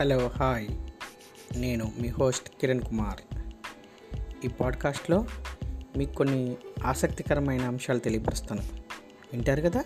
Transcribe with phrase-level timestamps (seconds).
[0.00, 0.66] Hello hi.
[1.56, 3.36] నేను మీ host Kiran Kumar.
[4.44, 5.26] ఈ పాడ్కాస్ట్లో
[5.96, 8.62] మీకు కొన్ని ఆసక్తికరమైన అంశాలు తెలియపరుస్తాను.
[9.32, 9.84] వింటారు కదా?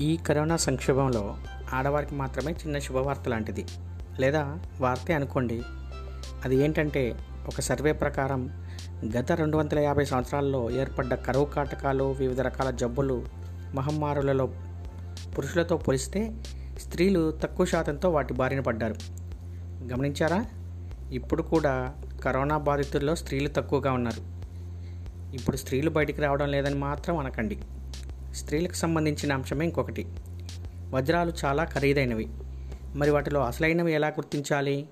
[0.00, 1.38] ఈ కరోనా సంక్షోభంలో
[1.72, 3.66] ఆడవారికి మాత్రమే చిన్న శుభవార్త లాంటిది.
[4.20, 5.62] లేదా వార్తే అనుకోండి.
[6.44, 8.69] అది ఏంటంటే ఒక సర్వే ప్రకారం
[9.04, 13.26] గత రెండు వందల యాభై సంవత్సరాల్లో ఏర్పడ్డ కరువు కాటకాలు వివిధ రకాల జబ్బులు
[13.74, 14.54] మహమ్మారులలో
[15.38, 16.32] పురుషులతో పోలిస్తే
[16.78, 18.94] స్త్రీలు తక్కువ శాతంతో వాటి బారిన పడ్డారు.
[19.92, 20.46] గమనించారా?
[21.12, 24.22] ఇప్పుడు కూడా కరోనా బాధితుల్లో స్త్రీలు తక్కువగా ఉన్నారు.
[25.34, 27.58] ఇప్పుడు స్త్రీలు బయటికి రావడం లేదని మాత్రం అనకండి.
[28.34, 30.12] స్త్రీలకు సంబంధించిన అంశమే ఇంకొకటి.
[30.90, 32.28] వజ్రాలు చాలా ఖరీదైనవి.
[32.94, 34.88] మరి వాటిలో అసలైనవి ఎలా గుర్తించాలి?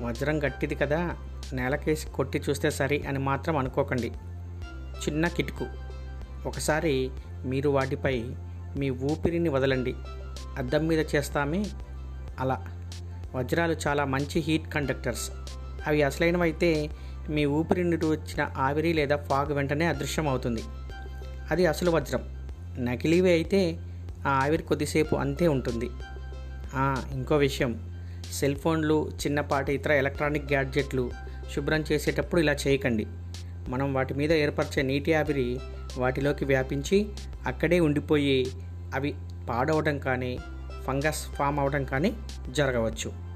[0.00, 1.16] వజ్రం గట్టిది కదా.
[1.52, 4.12] నేలకేసి కొట్టి చూస్తే సరి అని మాత్రం అనుకోకండి.
[5.04, 5.66] చిన్న కిటుకు.
[6.46, 7.10] ఒకసారి
[7.44, 8.24] మీరు వాటిపై
[8.76, 9.94] మీ ఊపిరిని వదలండి.
[10.56, 11.64] అద్దం మీద చేస్తామే
[12.40, 12.66] అలా.
[13.34, 15.30] వజ్రాలు చాలా మంచి హీట్ కండక్టర్స్.
[15.86, 16.90] అవి అసలైనవైతే
[17.28, 20.62] మీ ఊపిరి నుండి వచ్చిన ఆవిరి లేదా ఫాగ్ వెంటనే అదృశ్యం అవుతుంది
[21.50, 22.48] అది అసలు వజ్రం.
[22.78, 23.78] నకిలీవి అయితే
[24.26, 25.90] ఆ ఆవిరి కొద్దిసేపు అంతే ఉంటుంది.
[27.12, 28.02] ఇంకో విషయం.
[28.32, 31.10] సెల్ ఫోన్లు చిన్నపాటి ఇతర ఎలక్ట్రానిక్ గ్యాడ్జెట్లు
[31.54, 33.06] శుభ్రం చేసేటప్పుడు ఇలా చేయకండి.
[33.68, 35.60] మనం వాటి మీద ఏర్పరిచే నీటి ఆవిరి
[35.98, 37.08] వాటిలోకి వ్యాపించి
[37.46, 38.46] అక్కడే ఉండిపోయి
[38.94, 39.14] అవి
[39.48, 40.38] పాడవడం కానీ
[40.86, 42.12] ఫంగస్ ఫామ్ అవడం కానీ
[42.50, 43.28] జరగవచ్చు.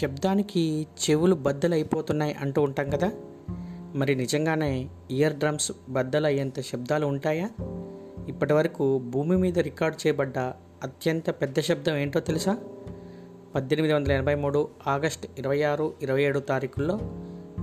[0.00, 3.12] శబ్దానికి చెవులు బద్దలైపోతున్నాయి అంటూ ఉంటాం కదా.
[3.94, 7.50] మరి నిజంగానే ఇయర్ డ్రమ్స్ బద్దలయ్యేంత శబ్దాలు ఉంటాయా?
[8.28, 10.38] ఇప్పటివరకు భూమి మీద రికార్డ్ చేయబడ్డ
[10.82, 12.58] అత్యంత పెద్ద శబ్దం ఏంటో తెలుసా?
[13.54, 17.00] పద్దెనిమిది వందల ఎనభై మూడు ఆగస్ట్ ఇరవై ఆరు ఇరవై ఏడు తారీఖుల్లో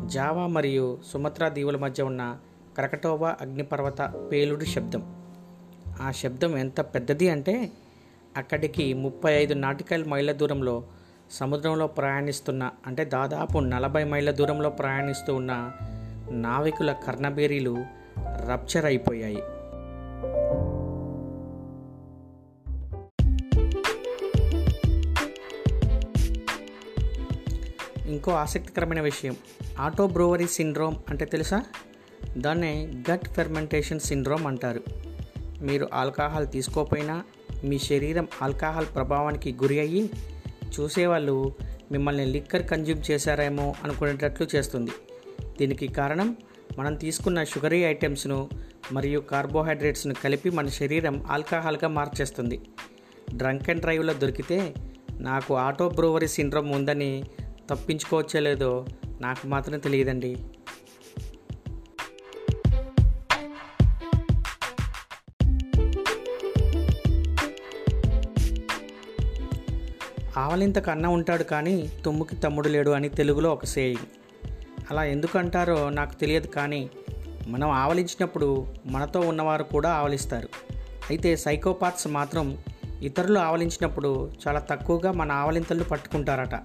[0.06, 2.38] జావా మరియు సుమత్రా దీవుల మధ్య ఉన్న
[2.76, 5.16] క్రకటోవా అగ్నిపర్వత పేలుడు శబ్దం.
[6.02, 7.72] ఆ శబ్దం ఎంత పెద్దది అంటే
[8.38, 10.84] అక్కడికి ముప్పై ఐదు నాటికల్ మైళ్ళ దూరంలో
[11.32, 15.72] సముద్రంలో ప్రయాణిస్తున్న అంటే దాదాపు నలభై మైళ్ళ దూరంలో ప్రయాణిస్తూ ఉన్న
[16.32, 17.86] నావికుల కర్ణబేరీలు
[18.52, 19.44] రప్చర్ అయిపోయాయి.
[28.22, 29.36] ఇంకో ఆసక్తికరమైన విషయం.
[29.80, 31.64] ఆటో బ్రోవరీ సిండ్రోమ్ అంటే తెలుసా?
[32.38, 34.84] దాన్నే గట్ ఫెర్మెంటేషన్ సిండ్రోమ్ అంటారు.
[35.62, 37.24] మీరు ఆల్కహాల్ తీసుకోపోయినా
[37.64, 40.10] మీ శరీరం ఆల్కహాల్ ప్రభావానికి గురి అయ్యి
[40.80, 41.54] చూసేవాళ్ళు
[41.92, 44.92] మిమ్మల్ని లిక్కర్ కన్జ్యూమ్ చేశారేమో అనుకునేటట్లు చేస్తుంది.
[45.60, 46.38] దీనికి కారణం
[46.78, 48.50] మనం తీసుకున్న షుగరీ ఐటమ్స్ను
[48.92, 52.62] మరియు కార్బోహైడ్రేట్స్ను కలిపి మన శరీరం ఆల్కహాల్గా మార్చేస్తుంది.
[53.34, 54.74] డ్రంక్ అండ్ డ్రైవ్లో దొరికితే
[55.20, 57.24] నాకు ఆటో బ్రూవరీ సిండ్రోమ్ ఉందని
[57.72, 58.86] తప్పించుకోవచ్చో లేదో
[59.22, 60.38] నాకు మాత్రం తెలియదండి.
[70.38, 74.06] ఆవలింత కన్న ఉంటాడు కానీ తుమ్ముకి తమ్ముడు లేడు అని తెలుగులో ఒక సేయింగ్
[74.92, 76.90] అలా ఎందుకంటారో నాకు తెలియదు కానీ
[77.48, 80.50] మనం ఆవలించినప్పుడు మనతో ఉన్నవారు కూడా ఆవలిస్తారు.
[81.10, 82.58] అయితే సైకోపాత్స్ మాత్రం
[83.02, 86.56] ఇతరులు ఆవలించినప్పుడు చాలా తక్కువగా మన ఆవలింతలు పట్టుకుంటారట.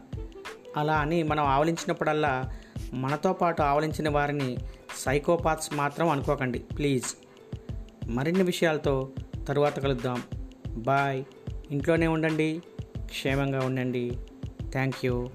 [0.77, 2.59] అలా అని మనం ఆవలించినప్పుడల్లా
[2.93, 4.57] మనతో పాటు ఆవలించిన వారిని
[4.97, 7.17] సైకోపాత్స్ మాత్రం అనుకోకండి ప్లీజ్.
[8.07, 9.11] మరిన్ని విషయాలతో
[9.49, 10.23] తరువాత కలుద్దాం.
[10.69, 11.25] బాయ్.
[11.71, 12.63] ఇంట్లోనే ఉండండి
[13.05, 14.19] క్షేమంగా ఉండండి.
[14.71, 15.31] Thank you.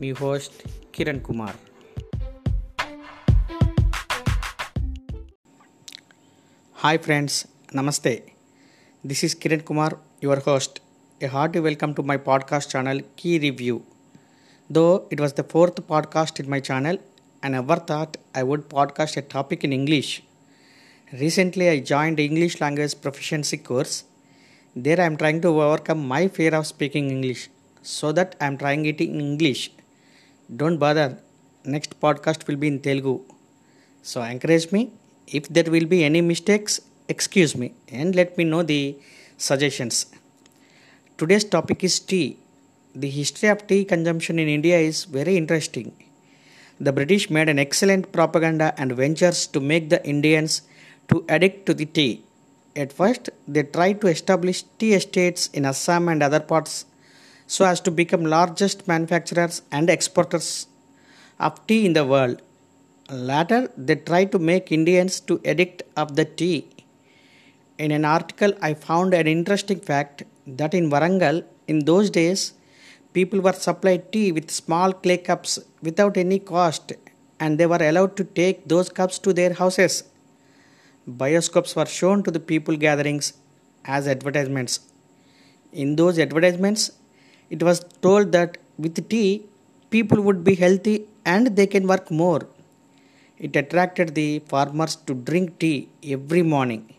[0.00, 1.56] Me host Kiran Kumar.
[6.74, 8.24] Hi friends నమస్తే.
[9.06, 10.80] This is Kiran Kumar your host.
[11.22, 13.80] A heart welcome to my podcast channel key review.
[14.70, 16.98] Though it was the fourth podcast in my channel,
[17.42, 20.22] I never thought I would podcast a topic in English.
[21.12, 24.04] Recently, I joined English language proficiency course.
[24.76, 27.48] There, I am trying to overcome my fear of speaking English
[27.82, 29.70] so that I am trying it in English.
[30.54, 31.18] Don't bother,
[31.64, 33.20] next podcast will be in Telugu.
[34.02, 34.92] So, encourage me.
[35.26, 38.96] If there will be any mistakes, excuse me and let me know the
[39.38, 40.06] suggestions.
[41.16, 42.38] Today's topic is tea.
[42.94, 45.92] The history of tea consumption in India is very interesting.
[46.80, 50.62] The British made an excellent propaganda and ventures to make the Indians
[51.08, 52.24] to addict to the tea.
[52.76, 56.86] At first, they tried to establish tea estates in Assam and other parts
[57.46, 60.66] so as to become largest manufacturers and exporters
[61.40, 62.40] of tea in the world.
[63.10, 66.68] Later, they tried to make Indians to addict of the tea.
[67.78, 72.52] In an article, I found an interesting fact that in Varangal, in those days,
[73.12, 76.92] people were supplied tea with small clay cups without any cost,
[77.40, 80.04] and they were allowed to take those cups to their houses.
[81.08, 83.32] Bioscopes were shown to the people gatherings
[83.84, 84.80] as advertisements.
[85.72, 86.92] In those advertisements,
[87.50, 89.46] it was told that with tea,
[89.90, 92.46] people would be healthy and they can work more.
[93.38, 96.94] It attracted the farmers to drink tea every morning.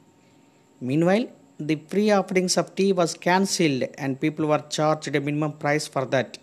[0.82, 1.28] Meanwhile,
[1.60, 6.06] the free offerings of tea was cancelled and people were charged a minimum price for
[6.06, 6.38] that.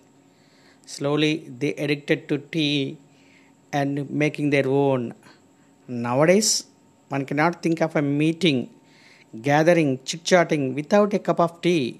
[0.84, 2.98] Slowly, they addicted to tea
[3.72, 5.14] and making their own.
[5.88, 6.66] Nowadays,
[7.08, 8.68] one cannot think of a meeting,
[9.40, 11.98] gathering, chit chatting without a cup of tea.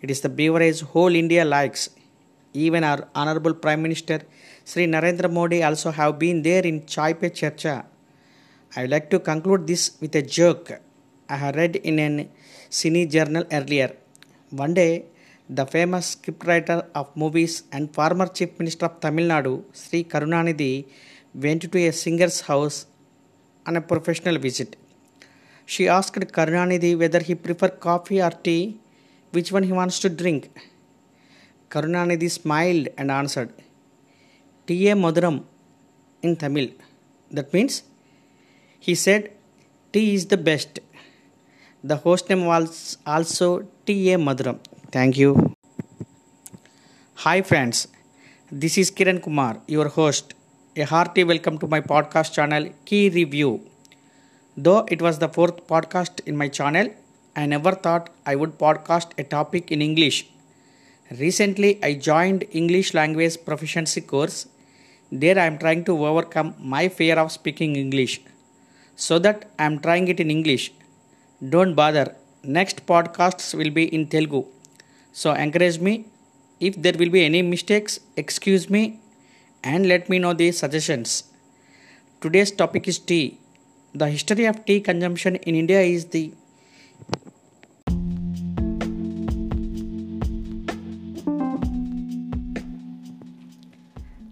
[0.00, 1.90] It is the beverage whole India likes.
[2.54, 4.22] Even our Honorable Prime Minister
[4.64, 7.84] Sri Narendra Modi also have been there in Chai Pe Charcha.
[8.74, 10.80] I would like to conclude this with a joke
[11.34, 12.14] I have read in an
[12.78, 13.90] cine journal earlier.
[14.62, 15.04] One day,
[15.58, 20.86] the famous scriptwriter of movies and former Chief Minister of Tamil Nadu, Sri Karunanidhi,
[21.44, 22.86] went to a singer's house
[23.66, 24.76] on a professional visit.
[25.66, 28.80] She asked Karunanidhi whether he prefer coffee or tea,
[29.30, 30.50] which one he wants to drink.
[31.70, 33.52] Karunanidhi smiled and answered,
[34.66, 34.94] T.A.
[34.96, 35.44] Maduram
[36.22, 36.70] in Tamil.
[37.30, 37.84] That means
[38.80, 39.30] he said
[39.92, 40.80] tea is the best.
[41.82, 44.18] The host name was also T.A.
[44.18, 44.58] Maduram.
[44.92, 45.54] Thank you.
[47.24, 47.88] Hi friends,
[48.52, 50.34] this is Kiran Kumar, your host.
[50.76, 53.62] A hearty welcome to my podcast channel Key Review.
[54.56, 56.88] Though it was the fourth podcast in my channel,
[57.34, 60.26] I never thought I would podcast a topic in English.
[61.18, 64.48] Recently, I joined English language proficiency course.
[65.10, 68.20] There, I am trying to overcome my fear of speaking English.
[68.96, 70.72] So that I am trying it in English.
[71.42, 72.08] Don't bother
[72.44, 74.40] next podcasts will be in Telugu
[75.14, 76.04] so encourage me
[76.62, 78.82] if there will be any mistakes excuse me
[79.64, 81.24] and let me know the suggestions
[82.22, 83.32] today's topic is tea
[83.96, 86.24] the history of tea consumption in India is the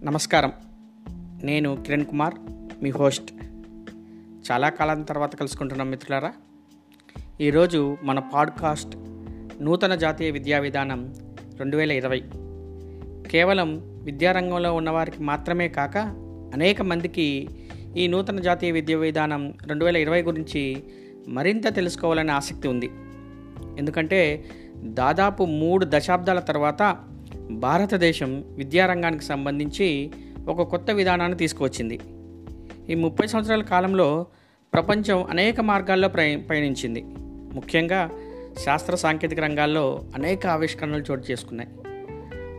[0.03, 0.53] నమస్కారం
[1.43, 2.35] నేను కిరణ్ కుమార్
[2.83, 3.31] మీ host
[4.51, 6.31] చాలా కాలం తర్వాత కలుసుకుంటున్నాం మిత్రులారా
[7.41, 8.97] ఈరోజు మన podcast
[9.61, 11.13] నూతన జాతీయ విద్యా విధానం
[11.59, 12.23] రెండు వేల ఇరవై.
[13.31, 15.97] కేవలం విద్యారంగంలో ఉన్నవారికి మాత్రమే కాక
[16.53, 17.47] అనేక మందికి
[17.97, 20.83] ఈ నూతన జాతీయ విద్యా విధానం రెండు వేల ఇరవై గురించి
[21.27, 22.89] మరింత తెలుసుకోవాలనే ఆసక్తి ఉంది.
[23.77, 24.45] ఎందుకంటే
[24.75, 26.97] దాదాపు మూడు దశాబ్దాల తర్వాత
[27.51, 30.11] భారతదేశం విద్యారంగానికి సంబంధించి
[30.47, 31.99] ఒక కొత్త విధానాన్ని తీసుకువచ్చింది.
[32.89, 34.25] ఈ ముప్పై సంవత్సరాల కాలంలో
[34.73, 37.05] ప్రపంచం అనేక మార్గాల్లో ప్రయ పయనించింది
[37.53, 38.09] ముఖ్యంగా
[38.65, 41.69] శాస్త్ర సాంకేతిక రంగాల్లో అనేక ఆవిష్కరణలు చోటు చేసుకున్నాయి.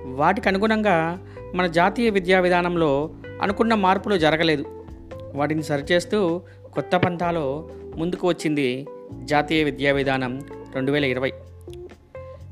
[0.06, 3.10] వాటికి అనుగుణంగా మన జాతీయ విద్యా విధానంలో
[3.42, 4.86] అనుకున్న మార్పులు జరగలేదు.
[5.34, 6.42] వాటిని సరిచేస్తూ
[6.74, 8.86] కొత్త పంథాలో ముందుకు వచ్చింది
[9.24, 10.40] జాతీయ విద్యా విధానం
[10.74, 11.32] రెండు వేల ఇరవై.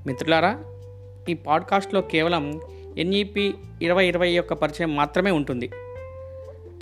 [0.06, 0.64] మిత్రులారా
[1.28, 2.60] ఈ పాడ్కాస్ట్లో కేవలం
[2.98, 5.70] ఎన్ఈపి ఇరవై ఇరవై యొక్క పరిచయం మాత్రమే ఉంటుంది.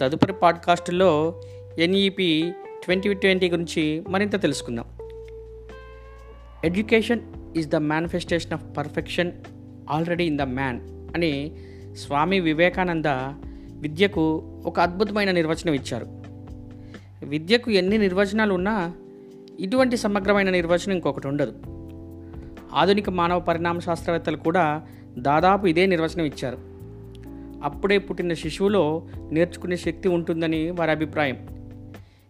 [0.00, 1.40] తదుపరి పాడ్కాస్టుల్లో
[1.78, 2.52] ఎన్ఈపి
[2.84, 4.84] ట్వంటీ ట్వంటీ గురించి మరింత తెలుసుకుందాం.
[6.66, 7.20] Education
[7.56, 9.32] is the manifestation of perfection
[9.90, 10.80] already in the man
[11.14, 11.52] అని
[11.92, 13.04] స్వామి వివేకానంద
[13.78, 16.06] విద్యకు ఒక అద్భుతమైన నిర్వచనం ఇచ్చారు.
[17.26, 18.92] విద్యకు ఎన్ని నిర్వచనాలు ఉన్నా
[19.60, 21.52] ఇటువంటి సమగ్రమైన నిర్వచనం ఇంకొకటి ఉండదు.
[22.74, 24.82] ఆధునిక మానవ పరిణామ శాస్త్రవేత్తలు కూడా
[25.18, 26.58] దాదాపు ఇదే నిర్వచనం ఇచ్చారు.
[27.62, 31.36] అప్పుడే పుట్టిన శిశువులో నేర్చుకునే శక్తి ఉంటుందని వారి అభిప్రాయం.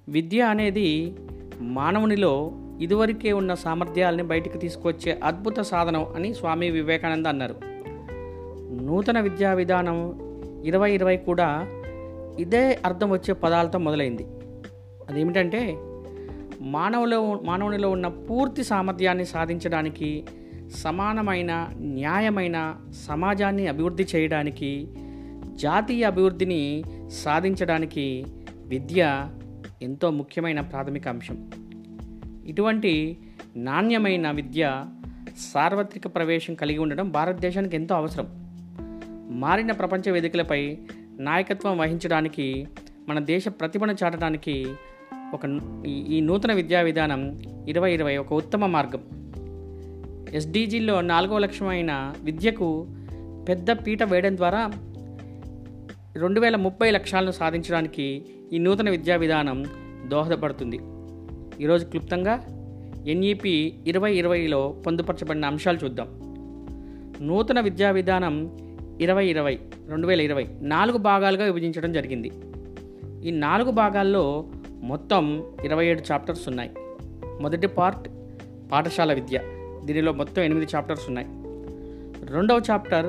[0.09, 1.15] విద్య అనేది
[1.61, 7.55] మానవునిలో ఇదివరకే ఉన్న సామర్థ్యాలని బయటికి తీసుకొచ్చే అద్భుత సాధనం అని స్వామి వివేకానంద అన్నారు.
[8.85, 10.27] నూతన విద్యా విధానం
[10.65, 11.67] ఇరవై ఇరవై కూడా
[12.39, 14.27] ఇదే అర్థం వచ్చే పదాలతో మొదలైంది.
[15.09, 15.77] అదేమిటంటే
[16.61, 20.25] మానవులో మానవునిలో ఉన్న పూర్తి సామర్థ్యాన్ని సాధించడానికి
[20.77, 24.89] సమానమైన న్యాయమైన సమాజాన్ని అభివృద్ధి చేయడానికి
[25.55, 28.27] జాతీయ అభివృద్ధిని సాధించడానికి
[28.67, 29.29] విద్య
[29.83, 31.51] ఎంతో ముఖ్యమైన ప్రాథమిక అంశం.
[32.47, 33.19] ఇటువంటి
[33.57, 34.85] నాణ్యమైన విద్య
[35.39, 38.27] సార్వత్రిక ప్రవేశం కలిగి ఉండడం భారతదేశానికి ఎంతో అవసరం.
[39.41, 40.79] మారిన ప్రపంచ వేదికలపై
[41.19, 42.69] నాయకత్వం వహించడానికి
[43.09, 44.67] మన దేశ ప్రతిభను చాటడానికి
[45.35, 49.03] ఒక ఈ నూతన విద్యా విధానం ఇరవై ఇరవై ఒక ఉత్తమ మార్గం.
[50.35, 52.87] ఎస్డీజీలో నాలుగవ లక్ష్యమైన విద్యకు
[53.49, 54.71] పెద్ద పీట వేయడం ద్వారా
[56.17, 59.65] రెండు వేల ముప్పై లక్ష్యాలను సాధించడానికి ఈ నూతన విద్యా విధానం
[60.07, 60.81] దోహదపడుతుంది.
[61.61, 62.45] ఈరోజు క్లుప్తంగా
[63.07, 66.09] ఎన్ఈపి ఇరవై ఇరవైలో పొందుపరచబడిన అంశాలు చూద్దాం.
[67.21, 68.59] నూతన విద్యా విధానం
[69.01, 69.59] ఇరవై ఇరవై
[69.89, 72.31] రెండు వేల ఇరవై నాలుగు భాగాలుగా విభజించడం జరిగింది.
[73.25, 74.45] ఈ నాలుగు భాగాల్లో
[74.83, 76.71] మొత్తం ఇరవై ఏడు చాప్టర్స్ ఉన్నాయి.
[77.41, 78.09] మొదటి పార్ట్
[78.73, 79.41] పాఠశాల విద్య.
[79.85, 81.29] దీనిలో మొత్తం ఎనిమిది చాప్టర్స్ ఉన్నాయి.
[82.33, 83.07] రెండవ చాప్టర్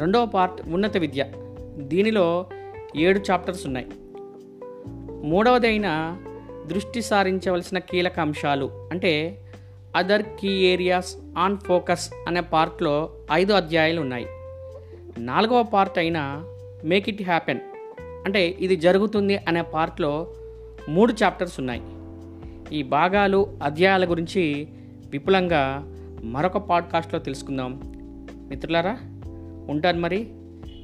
[0.00, 1.26] రెండవ పార్ట్ ఉన్నత విద్య.
[1.76, 2.46] దీనిలో
[2.96, 3.86] ఏడు చాప్టర్స్ ఉన్నాయి.
[5.28, 6.16] మూడవదైన
[6.70, 8.88] దృష్టి సారించవలసిన కీలక అంశాలు.
[8.92, 9.42] అంటే
[9.96, 14.26] other key areas on focus అనే పార్ట్లో ఐదు అధ్యాయాలు ఉన్నాయి.
[15.18, 16.44] నాలుగవ పార్ట్ అయిన
[16.84, 17.58] మేక్ ఇట్ హ్యాపెన్
[18.00, 20.34] అంటే ఇది జరుగుతుంది అనే పార్ట్లో
[20.88, 21.82] మూడు చాప్టర్స్ ఉన్నాయి.
[22.78, 24.68] ఈ భాగాలు అధ్యాయాల గురించి
[25.10, 25.84] విపులంగా
[26.22, 27.80] మరొక పాడ్కాస్ట్లో తెలుసుకుందాం.
[28.48, 28.98] మిత్రులారా
[29.70, 30.28] ఉంటాను మరి.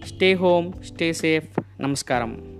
[0.07, 2.56] స్టే హోమ్ స్టే సేఫ్ నమస్కారం.